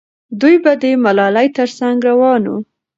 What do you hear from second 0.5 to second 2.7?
به د ملالۍ تر څنګ روان وو.